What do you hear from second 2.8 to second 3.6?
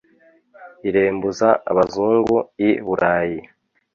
burayi